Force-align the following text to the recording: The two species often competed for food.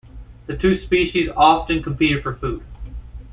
The 0.47 0.57
two 0.57 0.83
species 0.83 1.29
often 1.37 1.83
competed 1.83 2.23
for 2.23 2.33
food. 2.37 2.63